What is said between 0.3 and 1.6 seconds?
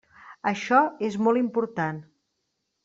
Això és molt